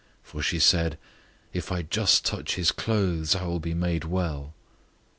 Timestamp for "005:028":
0.25-0.27